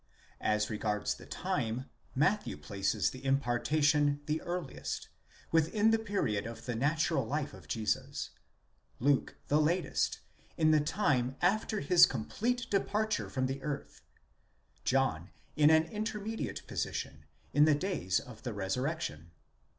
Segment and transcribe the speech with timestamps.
[0.41, 7.23] As regards the time, Matthew places the impartation the earliest—within the period of the natural
[7.23, 8.31] life of Jesus;
[8.99, 10.19] Luke, the latest—
[10.57, 14.01] in the time after his complete departure from the earth;
[14.85, 19.29] John in an inter mediate position—in the days of the resurrection.